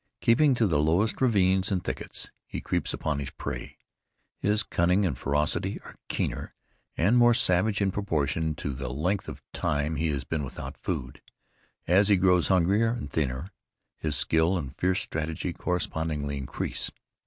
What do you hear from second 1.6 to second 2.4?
and thickets,